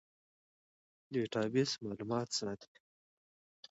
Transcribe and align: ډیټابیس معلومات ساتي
ډیټابیس 1.13 1.71
معلومات 1.85 2.27
ساتي 2.39 2.69